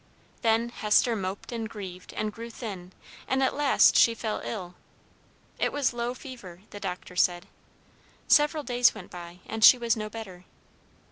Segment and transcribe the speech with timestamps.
[0.41, 2.91] Then Hester moped and grieved and grew thin,
[3.27, 4.73] and at last she fell ill.
[5.59, 7.45] It was low fever, the doctor said.
[8.27, 10.45] Several days went by, and she was no better.